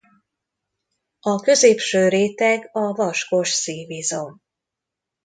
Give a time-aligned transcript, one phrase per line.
[1.19, 4.41] A középső réteg a vaskos szívizom.